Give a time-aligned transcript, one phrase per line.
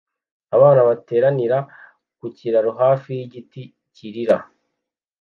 [0.55, 1.57] Abantu bateranira
[2.17, 3.61] ku kiraro hafi yigiti
[3.95, 4.37] kirira